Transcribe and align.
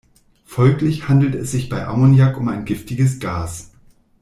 Folglich 0.45 1.07
handelt 1.09 1.35
es 1.35 1.51
sich 1.51 1.69
bei 1.69 1.85
Ammoniak 1.85 2.35
um 2.35 2.47
ein 2.47 2.65
giftiges 2.65 3.19
Gas. 3.19 3.69